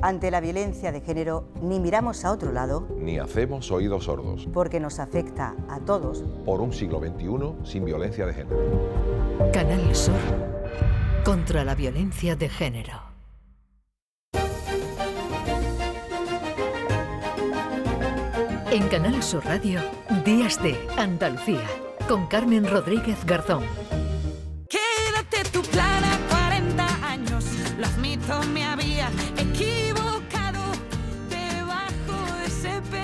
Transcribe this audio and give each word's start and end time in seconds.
Ante 0.00 0.30
la 0.30 0.40
violencia 0.40 0.92
de 0.92 1.00
género, 1.00 1.48
ni 1.60 1.80
miramos 1.80 2.24
a 2.24 2.30
otro 2.30 2.52
lado, 2.52 2.86
ni 2.96 3.18
hacemos 3.18 3.70
oídos 3.72 4.04
sordos, 4.04 4.48
porque 4.52 4.78
nos 4.78 5.00
afecta 5.00 5.56
a 5.68 5.80
todos. 5.80 6.24
Por 6.44 6.60
un 6.60 6.72
siglo 6.72 7.00
XXI 7.00 7.68
sin 7.68 7.84
violencia 7.84 8.24
de 8.26 8.34
género. 8.34 8.56
Canal 9.52 9.94
Sur 9.94 10.14
contra 11.24 11.64
la 11.64 11.74
violencia 11.74 12.36
de 12.36 12.48
género. 12.48 13.08
En 18.70 18.86
Canal 18.88 19.22
Sur 19.22 19.44
Radio, 19.44 19.80
Días 20.24 20.62
de 20.62 20.76
Andalucía, 20.96 21.66
con 22.06 22.26
Carmen 22.26 22.68
Rodríguez 22.68 23.24
Garzón. 23.24 23.64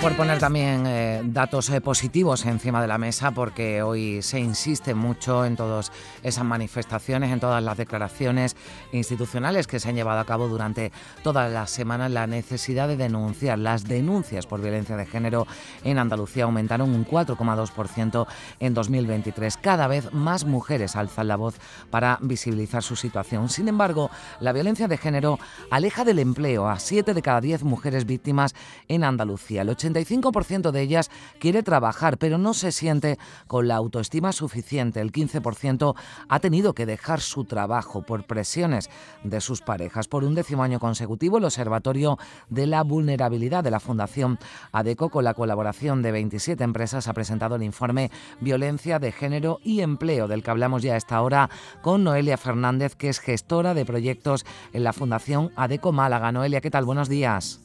Por 0.05 0.15
poner 0.15 0.37
también 0.37 0.85
eh, 0.85 1.23
datos 1.25 1.67
eh, 1.71 1.81
positivos 1.81 2.45
encima 2.45 2.79
de 2.79 2.87
la 2.87 2.99
mesa, 2.99 3.31
porque 3.31 3.81
hoy 3.81 4.21
se 4.21 4.39
insiste 4.39 4.93
mucho 4.93 5.45
en 5.45 5.55
todas 5.55 5.91
esas 6.21 6.45
manifestaciones, 6.45 7.31
en 7.31 7.39
todas 7.39 7.63
las 7.63 7.75
declaraciones 7.75 8.55
institucionales 8.91 9.65
que 9.65 9.79
se 9.79 9.89
han 9.89 9.95
llevado 9.95 10.19
a 10.19 10.25
cabo 10.25 10.47
durante 10.47 10.91
todas 11.23 11.51
las 11.51 11.71
semanas, 11.71 12.11
la 12.11 12.27
necesidad 12.27 12.87
de 12.87 12.97
denunciar. 12.97 13.57
Las 13.57 13.85
denuncias 13.85 14.45
por 14.45 14.61
violencia 14.61 14.95
de 14.95 15.07
género 15.07 15.47
en 15.83 15.97
Andalucía 15.97 16.43
aumentaron 16.43 16.93
un 16.93 17.03
4,2% 17.03 18.27
en 18.59 18.75
2023. 18.75 19.57
Cada 19.57 19.87
vez 19.87 20.13
más 20.13 20.45
mujeres 20.45 20.95
alzan 20.95 21.29
la 21.29 21.35
voz 21.35 21.55
para 21.89 22.19
visibilizar 22.21 22.83
su 22.83 22.95
situación. 22.95 23.49
Sin 23.49 23.67
embargo, 23.69 24.11
la 24.39 24.53
violencia 24.53 24.87
de 24.87 24.97
género 24.97 25.39
aleja 25.71 26.05
del 26.05 26.19
empleo 26.19 26.69
a 26.69 26.77
7 26.77 27.15
de 27.15 27.21
cada 27.23 27.41
10 27.41 27.63
mujeres 27.63 28.05
víctimas 28.05 28.53
en 28.87 29.03
Andalucía. 29.03 29.63
El 29.63 29.69
85% 29.95 30.71
de 30.71 30.81
ellas 30.81 31.09
quiere 31.39 31.63
trabajar, 31.63 32.17
pero 32.17 32.37
no 32.37 32.53
se 32.53 32.71
siente 32.71 33.17
con 33.47 33.67
la 33.67 33.75
autoestima 33.75 34.31
suficiente. 34.31 35.01
El 35.01 35.11
15% 35.11 35.95
ha 36.27 36.39
tenido 36.39 36.73
que 36.73 36.85
dejar 36.85 37.21
su 37.21 37.45
trabajo 37.45 38.01
por 38.03 38.25
presiones 38.25 38.89
de 39.23 39.41
sus 39.41 39.61
parejas. 39.61 40.07
Por 40.07 40.23
un 40.23 40.35
décimo 40.35 40.63
año 40.63 40.79
consecutivo, 40.79 41.37
el 41.37 41.45
Observatorio 41.45 42.17
de 42.49 42.67
la 42.67 42.83
Vulnerabilidad 42.83 43.63
de 43.63 43.71
la 43.71 43.79
Fundación 43.79 44.39
ADECO, 44.71 45.09
con 45.09 45.23
la 45.23 45.33
colaboración 45.33 46.01
de 46.01 46.11
27 46.11 46.63
empresas, 46.63 47.07
ha 47.07 47.13
presentado 47.13 47.55
el 47.55 47.63
informe 47.63 48.11
Violencia 48.39 48.99
de 48.99 49.11
Género 49.11 49.59
y 49.63 49.81
Empleo, 49.81 50.27
del 50.27 50.43
que 50.43 50.51
hablamos 50.51 50.83
ya 50.83 50.93
a 50.93 50.97
esta 50.97 51.21
hora 51.21 51.49
con 51.81 52.03
Noelia 52.03 52.37
Fernández, 52.37 52.95
que 52.95 53.09
es 53.09 53.19
gestora 53.19 53.73
de 53.73 53.85
proyectos 53.85 54.45
en 54.73 54.83
la 54.83 54.93
Fundación 54.93 55.51
ADECO 55.55 55.91
Málaga. 55.91 56.31
Noelia, 56.31 56.61
¿qué 56.61 56.71
tal? 56.71 56.85
Buenos 56.85 57.09
días. 57.09 57.64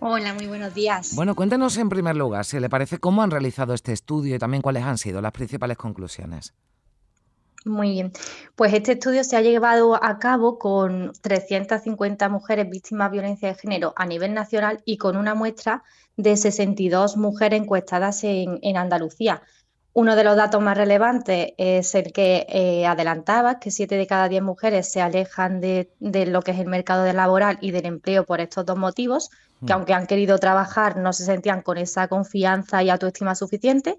Hola, 0.00 0.34
muy 0.34 0.46
buenos 0.46 0.74
días. 0.74 1.14
Bueno, 1.14 1.34
cuéntenos 1.34 1.76
en 1.78 1.88
primer 1.88 2.16
lugar, 2.16 2.44
si 2.44 2.60
le 2.60 2.68
parece, 2.68 2.98
cómo 2.98 3.22
han 3.22 3.30
realizado 3.30 3.74
este 3.74 3.92
estudio 3.92 4.36
y 4.36 4.38
también 4.38 4.62
cuáles 4.62 4.84
han 4.84 4.98
sido 4.98 5.20
las 5.20 5.32
principales 5.32 5.76
conclusiones. 5.76 6.54
Muy 7.66 7.90
bien. 7.90 8.12
Pues 8.54 8.72
este 8.74 8.92
estudio 8.92 9.24
se 9.24 9.36
ha 9.36 9.40
llevado 9.40 10.02
a 10.02 10.20
cabo 10.20 10.56
con 10.56 11.12
350 11.20 12.28
mujeres 12.28 12.70
víctimas 12.70 13.10
de 13.10 13.16
violencia 13.16 13.48
de 13.48 13.54
género 13.56 13.92
a 13.96 14.06
nivel 14.06 14.34
nacional 14.34 14.82
y 14.84 14.98
con 14.98 15.16
una 15.16 15.34
muestra 15.34 15.82
de 16.16 16.36
62 16.36 17.16
mujeres 17.16 17.60
encuestadas 17.60 18.22
en, 18.22 18.76
Andalucía. 18.76 19.42
Uno 19.98 20.14
de 20.14 20.24
los 20.24 20.36
datos 20.36 20.60
más 20.60 20.76
relevantes 20.76 21.54
es 21.56 21.94
el 21.94 22.12
que 22.12 22.44
eh, 22.50 22.86
adelantaba, 22.86 23.58
que 23.58 23.70
7 23.70 23.96
de 23.96 24.06
cada 24.06 24.28
10 24.28 24.42
mujeres 24.42 24.92
se 24.92 25.00
alejan 25.00 25.58
de, 25.58 25.90
de, 26.00 26.26
lo 26.26 26.42
que 26.42 26.50
es 26.50 26.58
el 26.58 26.66
mercado 26.66 27.10
laboral 27.14 27.56
y 27.62 27.70
del 27.70 27.86
empleo 27.86 28.26
por 28.26 28.42
estos 28.42 28.66
dos 28.66 28.76
motivos 28.76 29.30
que 29.60 29.72
mm. 29.72 29.74
aunque 29.74 29.94
han 29.94 30.06
querido 30.06 30.36
trabajar 30.36 30.98
no 30.98 31.14
se 31.14 31.24
sentían 31.24 31.62
con 31.62 31.78
esa 31.78 32.08
confianza 32.08 32.82
y 32.82 32.90
autoestima 32.90 33.34
suficiente 33.34 33.96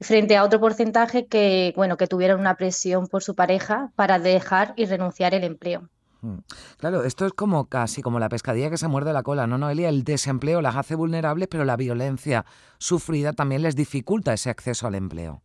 frente 0.00 0.36
a 0.36 0.44
otro 0.44 0.60
porcentaje 0.60 1.26
que 1.26 1.72
bueno 1.74 1.96
que 1.96 2.06
tuvieron 2.06 2.38
una 2.38 2.54
presión 2.54 3.08
por 3.08 3.24
su 3.24 3.34
pareja 3.34 3.90
para 3.96 4.20
dejar 4.20 4.74
y 4.76 4.86
renunciar 4.86 5.34
el 5.34 5.42
empleo. 5.42 5.88
Mm. 6.22 6.38
Claro, 6.78 7.04
esto 7.04 7.26
es 7.26 7.32
como 7.32 7.66
casi 7.66 8.00
como 8.00 8.18
la 8.18 8.28
pescadilla 8.28 8.70
que 8.70 8.78
se 8.78 8.88
muerde 8.88 9.12
la 9.12 9.22
cola, 9.22 9.46
¿no, 9.46 9.58
Noelia? 9.58 9.88
El 9.88 10.04
desempleo 10.04 10.62
las 10.62 10.76
hace 10.76 10.94
vulnerables, 10.94 11.48
pero 11.48 11.64
la 11.64 11.76
violencia 11.76 12.46
sufrida 12.78 13.32
también 13.32 13.62
les 13.62 13.76
dificulta 13.76 14.32
ese 14.32 14.48
acceso 14.48 14.86
al 14.86 14.94
empleo. 14.94 15.42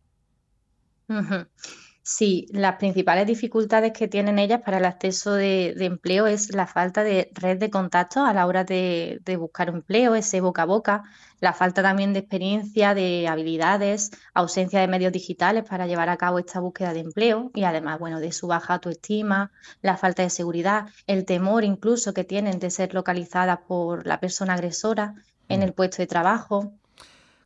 Sí, 2.10 2.46
las 2.52 2.76
principales 2.76 3.26
dificultades 3.26 3.92
que 3.92 4.08
tienen 4.08 4.38
ellas 4.38 4.62
para 4.64 4.78
el 4.78 4.86
acceso 4.86 5.34
de, 5.34 5.74
empleo 5.78 6.26
es 6.26 6.54
la 6.54 6.66
falta 6.66 7.04
de 7.04 7.30
red 7.34 7.58
de 7.58 7.68
contactos 7.68 8.26
a 8.26 8.32
la 8.32 8.46
hora 8.46 8.64
de, 8.64 9.20
buscar 9.38 9.68
empleo, 9.68 10.14
ese 10.14 10.40
boca 10.40 10.62
a 10.62 10.64
boca, 10.64 11.02
la 11.40 11.52
falta 11.52 11.82
también 11.82 12.14
de 12.14 12.20
experiencia, 12.20 12.94
de 12.94 13.28
habilidades, 13.28 14.10
ausencia 14.32 14.80
de 14.80 14.88
medios 14.88 15.12
digitales 15.12 15.64
para 15.68 15.86
llevar 15.86 16.08
a 16.08 16.16
cabo 16.16 16.38
esta 16.38 16.60
búsqueda 16.60 16.94
de 16.94 17.00
empleo 17.00 17.50
y 17.54 17.64
además, 17.64 17.98
bueno, 17.98 18.20
de 18.20 18.32
su 18.32 18.46
baja 18.46 18.72
autoestima, 18.72 19.52
la 19.82 19.98
falta 19.98 20.22
de 20.22 20.30
seguridad, 20.30 20.86
el 21.06 21.26
temor 21.26 21.62
incluso 21.62 22.14
que 22.14 22.24
tienen 22.24 22.58
de 22.58 22.70
ser 22.70 22.94
localizadas 22.94 23.58
por 23.68 24.06
la 24.06 24.18
persona 24.18 24.54
agresora 24.54 25.14
en 25.50 25.60
mm. 25.60 25.62
el 25.62 25.74
puesto 25.74 25.98
de 25.98 26.06
trabajo. 26.06 26.72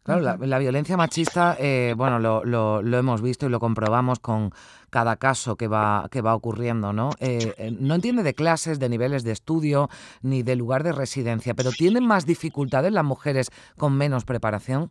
Claro, 0.04 0.36
la, 0.36 0.58
violencia 0.58 0.96
machista, 0.96 1.56
eh, 1.60 1.94
bueno, 1.96 2.18
lo, 2.18 2.42
lo, 2.44 2.98
hemos 2.98 3.22
visto 3.22 3.46
y 3.46 3.50
lo 3.50 3.60
comprobamos 3.60 4.18
con 4.18 4.50
cada 4.90 5.14
caso 5.14 5.54
que 5.54 5.68
va, 5.68 6.08
que 6.10 6.20
va 6.20 6.34
ocurriendo, 6.34 6.92
¿no? 6.92 7.10
Eh, 7.20 7.54
eh, 7.56 7.70
no 7.78 7.94
entiende 7.94 8.24
de 8.24 8.34
clases, 8.34 8.80
de 8.80 8.88
niveles 8.88 9.22
de 9.22 9.30
estudio, 9.30 9.88
ni 10.20 10.42
de 10.42 10.56
lugar 10.56 10.82
de 10.82 10.90
residencia, 10.90 11.54
pero 11.54 11.70
¿tienen 11.70 12.04
más 12.04 12.26
dificultades 12.26 12.92
las 12.92 13.04
mujeres 13.04 13.50
con 13.78 13.96
menos 13.96 14.24
preparación? 14.24 14.90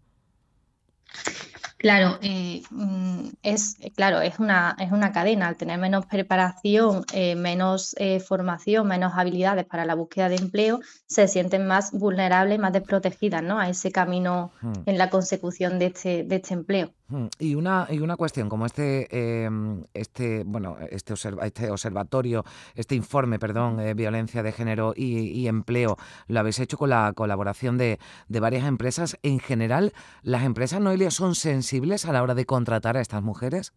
Claro, 1.82 2.20
eh, 2.22 2.62
mm, 2.70 3.30
es 3.42 3.76
claro, 3.96 4.22
es 4.22 4.38
una, 4.38 4.76
es 4.80 4.92
una 4.92 5.12
cadena. 5.12 5.48
Al 5.48 5.56
tener 5.58 5.80
menos 5.80 6.06
preparación, 6.06 7.04
eh, 7.12 7.36
menos 7.36 7.96
eh, 7.98 8.20
formación, 8.20 8.88
menos 8.88 9.14
habilidades 9.16 9.66
para 9.66 9.84
la 9.84 9.96
búsqueda 9.96 10.30
de 10.30 10.36
empleo, 10.36 10.80
se 11.08 11.28
sienten 11.28 11.66
más 11.66 11.92
vulnerables, 11.92 12.60
más 12.60 12.72
desprotegidas, 12.72 13.42
¿no? 13.42 13.58
A 13.58 13.68
ese 13.68 13.92
camino 13.92 14.52
hmm. 14.62 14.74
en 14.86 15.00
la 15.00 15.10
consecución 15.10 15.80
de 15.80 15.88
este, 15.88 16.24
de 16.24 16.36
este 16.36 16.54
empleo. 16.54 16.94
Hmm. 17.12 17.28
Y 17.40 17.56
una, 17.56 17.88
y 17.90 18.00
una 18.00 18.16
cuestión, 18.16 18.48
como 18.48 18.66
este, 18.66 19.44
em, 19.44 19.84
este, 19.94 20.44
bueno, 20.46 20.78
este, 20.90 21.14
este 21.44 21.70
observatorio, 21.70 22.46
este 22.74 22.96
informe, 22.96 23.38
perdón, 23.38 23.78
violencia 23.96 24.42
de 24.44 24.54
género 24.54 24.94
y, 24.96 25.48
empleo, 25.48 25.98
lo 26.28 26.40
habéis 26.40 26.60
hecho 26.60 26.78
con 26.78 26.90
la 26.90 27.12
colaboración 27.14 27.78
de, 27.78 28.00
de 28.30 28.40
varias 28.40 28.66
empresas. 28.66 29.18
En 29.24 29.40
general, 29.40 29.92
las 30.24 30.44
empresas, 30.44 30.80
Noelia, 30.80 31.12
son 31.12 31.36
sensibles 31.36 32.06
a 32.06 32.14
la 32.14 32.24
hora 32.24 32.34
de 32.34 32.46
contratar 32.46 32.96
a 32.96 33.02
estas 33.02 33.22
mujeres. 33.22 33.74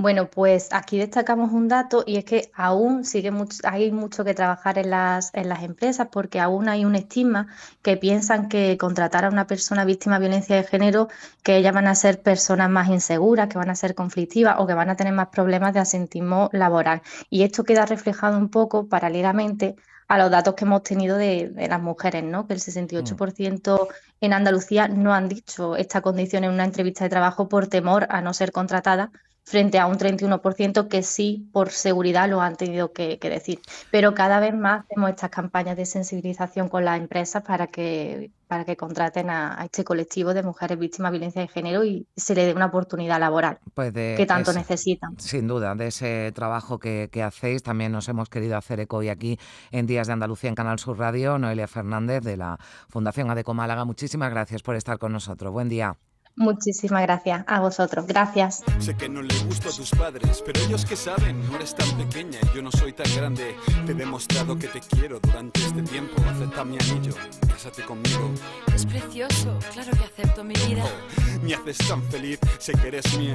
Bueno, 0.00 0.30
pues 0.30 0.68
aquí 0.70 0.96
destacamos 0.96 1.50
un 1.52 1.66
dato 1.66 2.04
y 2.06 2.18
es 2.18 2.24
que 2.24 2.52
aún 2.54 3.04
sigue 3.04 3.32
mucho, 3.32 3.58
hay 3.64 3.90
mucho 3.90 4.24
que 4.24 4.32
trabajar 4.32 4.78
en 4.78 4.90
las, 4.90 5.34
en 5.34 5.48
las 5.48 5.64
empresas 5.64 6.06
porque 6.12 6.38
aún 6.38 6.68
hay 6.68 6.84
un 6.84 6.94
estigma 6.94 7.48
que 7.82 7.96
piensan 7.96 8.48
que 8.48 8.78
contratar 8.78 9.24
a 9.24 9.28
una 9.28 9.48
persona 9.48 9.84
víctima 9.84 10.20
de 10.20 10.28
violencia 10.28 10.54
de 10.54 10.62
género, 10.62 11.08
que 11.42 11.56
ellas 11.56 11.74
van 11.74 11.88
a 11.88 11.96
ser 11.96 12.22
personas 12.22 12.70
más 12.70 12.88
inseguras, 12.88 13.48
que 13.48 13.58
van 13.58 13.70
a 13.70 13.74
ser 13.74 13.96
conflictivas 13.96 14.54
o 14.60 14.68
que 14.68 14.74
van 14.74 14.88
a 14.88 14.94
tener 14.94 15.12
más 15.12 15.30
problemas 15.30 15.74
de 15.74 15.80
asentismo 15.80 16.48
laboral. 16.52 17.02
Y 17.28 17.42
esto 17.42 17.64
queda 17.64 17.84
reflejado 17.84 18.38
un 18.38 18.50
poco 18.50 18.86
paralelamente 18.86 19.74
a 20.06 20.16
los 20.16 20.30
datos 20.30 20.54
que 20.54 20.64
hemos 20.64 20.84
tenido 20.84 21.16
de, 21.16 21.48
de 21.48 21.66
las 21.66 21.82
mujeres, 21.82 22.22
¿no? 22.22 22.46
Que 22.46 22.54
el 22.54 22.60
68% 22.60 23.88
en 24.20 24.32
Andalucía 24.32 24.86
no 24.86 25.12
han 25.12 25.28
dicho 25.28 25.74
esta 25.74 26.02
condición 26.02 26.44
en 26.44 26.52
una 26.52 26.64
entrevista 26.64 27.02
de 27.02 27.10
trabajo 27.10 27.48
por 27.48 27.66
temor 27.66 28.06
a 28.10 28.20
no 28.20 28.32
ser 28.32 28.52
contratada 28.52 29.10
frente 29.48 29.78
a 29.78 29.86
un 29.86 29.96
31% 29.96 30.88
que 30.88 31.02
sí, 31.02 31.48
por 31.52 31.70
seguridad, 31.70 32.28
lo 32.28 32.40
han 32.40 32.56
tenido 32.56 32.92
que, 32.92 33.18
decir. 33.20 33.60
Pero 33.90 34.14
cada 34.14 34.40
vez 34.40 34.54
más 34.54 34.84
hacemos 34.84 35.10
estas 35.10 35.30
campañas 35.30 35.76
de 35.76 35.86
sensibilización 35.86 36.68
con 36.68 36.84
las 36.84 36.98
empresas 36.98 37.42
para 37.42 37.66
que, 37.66 38.30
para 38.46 38.64
que 38.64 38.76
contraten 38.76 39.30
a, 39.30 39.64
este 39.64 39.84
colectivo 39.84 40.34
de 40.34 40.42
mujeres 40.42 40.78
víctimas 40.78 41.12
de 41.12 41.18
violencia 41.18 41.42
de 41.42 41.48
género 41.48 41.84
y 41.84 42.06
se 42.16 42.34
le 42.34 42.44
dé 42.44 42.52
una 42.52 42.66
oportunidad 42.66 43.18
laboral 43.18 43.58
pues 43.74 43.92
que 43.92 44.26
tanto 44.26 44.52
necesitan. 44.52 45.18
Sin 45.18 45.46
duda, 45.46 45.74
de 45.74 45.86
ese 45.88 46.32
trabajo 46.32 46.78
que, 46.78 47.08
que, 47.10 47.22
hacéis, 47.22 47.62
también 47.62 47.92
nos 47.92 48.08
hemos 48.08 48.28
querido 48.28 48.56
hacer 48.56 48.80
eco 48.80 48.98
hoy 48.98 49.08
aquí 49.08 49.38
en 49.70 49.86
Días 49.86 50.06
de 50.06 50.12
Andalucía 50.12 50.48
en 50.48 50.54
Canal 50.54 50.78
Sur 50.78 50.98
Radio, 50.98 51.38
Noelia 51.38 51.68
Fernández 51.68 52.22
de 52.22 52.36
la 52.36 52.58
Fundación 52.88 53.30
Adeco 53.30 53.54
Málaga. 53.54 53.84
Muchísimas 53.84 54.30
gracias 54.30 54.62
por 54.62 54.76
estar 54.76 54.98
con 54.98 55.12
nosotros. 55.12 55.52
Buen 55.52 55.68
día. 55.68 55.96
Muchísimas 56.38 57.02
gracias 57.02 57.42
a 57.48 57.58
vosotros. 57.58 58.06
Gracias. 58.06 58.62
Sé 58.78 58.94
que 58.94 59.08
no 59.08 59.22
le 59.22 59.36
gusto 59.40 59.70
a 59.70 59.72
tus 59.72 59.90
padres, 59.90 60.40
pero 60.46 60.60
ellos 60.60 60.84
que 60.84 60.94
saben, 60.94 61.44
no 61.48 61.56
eres 61.56 61.74
tan 61.74 61.90
pequeña 61.96 62.38
y 62.40 62.56
yo 62.56 62.62
no 62.62 62.70
soy 62.70 62.92
tan 62.92 63.12
grande. 63.16 63.56
Te 63.84 63.90
he 63.90 63.94
demostrado 63.94 64.56
que 64.56 64.68
te 64.68 64.80
quiero 64.80 65.18
durante 65.18 65.60
este 65.60 65.82
tiempo. 65.82 66.14
Acepta 66.30 66.64
mi 66.64 66.78
anillo, 66.78 67.12
cásate 67.48 67.82
conmigo. 67.82 68.30
Es 68.72 68.86
precioso, 68.86 69.58
claro 69.72 69.90
que 69.90 70.04
acepto 70.04 70.44
mi 70.44 70.54
vida. 70.54 70.84
Oh, 70.84 71.44
me 71.44 71.54
haces 71.54 71.78
tan 71.78 72.02
feliz, 72.04 72.38
sé 72.58 72.72
que 72.72 72.86
eres 72.86 73.18
mía. 73.18 73.34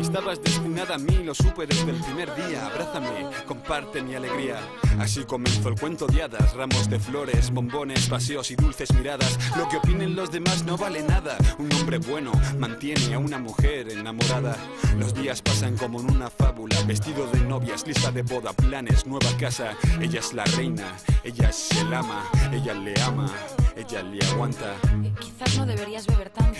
Estabas 0.00 0.40
destinada 0.40 0.94
a 0.94 0.98
mí, 0.98 1.24
lo 1.24 1.34
supe 1.34 1.66
desde 1.66 1.90
el 1.90 2.00
primer 2.02 2.32
día. 2.36 2.66
Abrázame, 2.66 3.30
comparte 3.48 4.00
mi 4.00 4.14
alegría. 4.14 4.60
Así 5.00 5.24
comenzó 5.24 5.70
el 5.70 5.74
cuento 5.80 6.06
de 6.06 6.22
hadas, 6.22 6.54
ramos 6.54 6.88
de 6.88 7.00
flores, 7.00 7.50
bombones, 7.50 8.08
paseos 8.08 8.52
y 8.52 8.54
dulces 8.54 8.94
miradas. 8.94 9.36
Lo 9.56 9.68
que 9.68 9.78
opinen 9.78 10.14
los 10.14 10.30
demás 10.30 10.64
no 10.64 10.76
vale 10.76 11.02
nada. 11.02 11.36
Un 11.58 11.72
hombre 11.72 11.98
bueno 11.98 12.30
mantiene 12.58 13.14
a 13.14 13.18
una 13.18 13.38
mujer 13.38 13.90
enamorada. 13.90 14.56
Los 14.98 15.14
días 15.14 15.42
pasan 15.42 15.76
como 15.76 16.00
en 16.00 16.10
una 16.10 16.30
fábula, 16.30 16.80
vestido 16.82 17.26
de 17.30 17.40
novias, 17.40 17.86
lista 17.86 18.10
de 18.10 18.22
boda, 18.22 18.52
planes, 18.52 19.06
nueva 19.06 19.30
casa. 19.38 19.76
Ella 20.00 20.20
es 20.20 20.32
la 20.32 20.44
reina, 20.44 20.96
ella 21.22 21.50
es 21.50 21.70
el 21.72 21.92
ama, 21.92 22.24
ella 22.52 22.74
le 22.74 23.00
ama, 23.02 23.30
ella 23.76 24.02
le 24.02 24.24
aguanta. 24.26 24.74
Eh, 25.02 25.12
quizás 25.20 25.58
no 25.58 25.66
deberías 25.66 26.06
beber 26.06 26.30
tanto. 26.30 26.58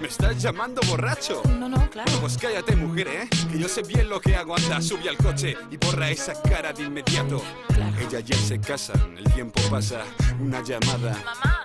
¿Me 0.00 0.08
estás 0.08 0.40
llamando 0.42 0.80
borracho? 0.88 1.42
No, 1.58 1.68
no, 1.68 1.88
claro. 1.90 2.12
Pues 2.20 2.36
cállate, 2.36 2.76
mujer, 2.76 3.08
¿eh? 3.08 3.28
Que 3.50 3.58
yo 3.58 3.68
sé 3.68 3.82
bien 3.82 4.08
lo 4.08 4.20
que 4.20 4.36
hago. 4.36 4.56
Anda, 4.56 4.80
sube 4.80 5.08
al 5.08 5.16
coche 5.16 5.56
y 5.70 5.76
borra 5.76 6.10
esa 6.10 6.40
cara 6.42 6.72
de 6.72 6.84
inmediato. 6.84 7.42
Claro. 7.68 7.96
Ella 7.98 8.20
y 8.20 8.32
él 8.32 8.38
se 8.38 8.60
casan, 8.60 9.16
el 9.18 9.24
tiempo 9.32 9.60
pasa, 9.70 10.04
una 10.40 10.62
llamada. 10.62 11.16
Mamá, 11.24 11.59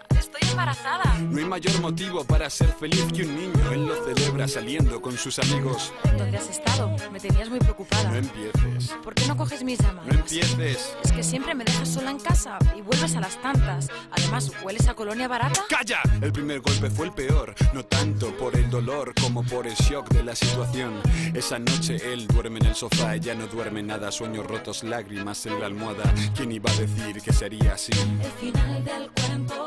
embarazada. 0.55 1.19
No 1.19 1.37
hay 1.37 1.45
mayor 1.45 1.81
motivo 1.81 2.23
para 2.23 2.49
ser 2.49 2.69
feliz 2.69 3.05
que 3.13 3.23
un 3.23 3.35
niño. 3.35 3.71
Él 3.71 3.85
lo 3.85 3.95
celebra 4.05 4.47
saliendo 4.47 5.01
con 5.01 5.17
sus 5.17 5.37
amigos. 5.39 5.93
¿Dónde 6.17 6.37
has 6.37 6.49
estado? 6.49 6.95
Me 7.11 7.19
tenías 7.19 7.49
muy 7.49 7.59
preocupada. 7.59 8.09
No 8.09 8.15
empieces. 8.15 8.95
¿Por 9.03 9.13
qué 9.13 9.27
no 9.27 9.35
coges 9.35 9.63
mis 9.63 9.79
llamadas? 9.79 10.07
No 10.07 10.13
empieces. 10.13 10.95
Es 11.03 11.11
que 11.11 11.23
siempre 11.23 11.53
me 11.53 11.65
dejas 11.65 11.89
sola 11.89 12.11
en 12.11 12.19
casa 12.19 12.57
y 12.75 12.81
vuelves 12.81 13.15
a 13.15 13.19
las 13.19 13.41
tantas. 13.41 13.89
Además, 14.11 14.51
¿hueles 14.63 14.87
a 14.87 14.93
colonia 14.93 15.27
barata? 15.27 15.61
¡Calla! 15.69 16.01
El 16.21 16.31
primer 16.31 16.61
golpe 16.61 16.89
fue 16.89 17.07
el 17.07 17.11
peor, 17.11 17.53
no 17.73 17.83
tanto 17.83 18.35
por 18.37 18.55
el 18.55 18.69
dolor 18.69 19.13
como 19.21 19.43
por 19.43 19.67
el 19.67 19.75
shock 19.75 20.09
de 20.09 20.23
la 20.23 20.35
situación. 20.35 21.01
Esa 21.33 21.59
noche 21.59 21.97
él 22.13 22.27
duerme 22.27 22.59
en 22.59 22.67
el 22.67 22.75
sofá, 22.75 23.15
ella 23.15 23.35
no 23.35 23.47
duerme 23.47 23.83
nada, 23.83 24.11
sueños 24.11 24.45
rotos, 24.45 24.83
lágrimas 24.83 25.45
en 25.45 25.59
la 25.59 25.65
almohada. 25.65 26.13
¿Quién 26.35 26.51
iba 26.53 26.71
a 26.71 26.75
decir 26.75 27.21
que 27.21 27.33
sería 27.33 27.73
así? 27.73 27.91
El 27.91 28.31
final 28.39 28.83
del 28.85 29.09
cuento. 29.11 29.64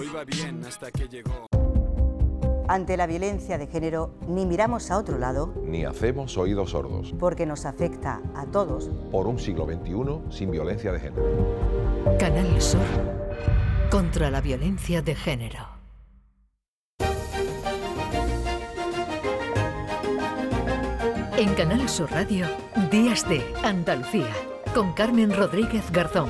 Todo 0.00 0.08
iba 0.08 0.24
bien 0.24 0.64
hasta 0.66 0.90
que 0.90 1.08
llegó. 1.08 1.46
Ante 2.68 2.96
la 2.96 3.06
violencia 3.06 3.58
de 3.58 3.66
género, 3.66 4.14
ni 4.28 4.46
miramos 4.46 4.90
a 4.90 4.96
otro 4.96 5.18
lado 5.18 5.52
Ni 5.62 5.84
hacemos 5.84 6.38
oídos 6.38 6.70
sordos. 6.70 7.12
porque 7.18 7.44
nos 7.44 7.66
afecta 7.66 8.22
a 8.34 8.46
todos 8.46 8.88
Por 9.10 9.26
un 9.26 9.38
siglo 9.38 9.66
XXI 9.66 10.20
sin 10.34 10.50
violencia 10.50 10.90
de 10.92 11.00
género. 11.00 12.16
Canal 12.18 12.60
Sur. 12.62 12.80
Contra 13.90 14.30
la 14.30 14.40
violencia 14.40 15.02
de 15.02 15.14
género. 15.16 15.58
En 21.36 21.54
Canal 21.54 21.88
Sur 21.88 22.10
Radio, 22.10 22.46
Días 22.90 23.26
de 23.28 23.42
Andalucía, 23.62 24.30
con 24.74 24.92
Carmen 24.92 25.34
Rodríguez 25.34 25.90
Garzón. 25.90 26.28